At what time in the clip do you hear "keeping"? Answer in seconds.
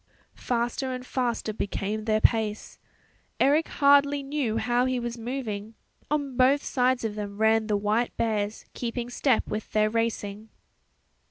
8.73-9.11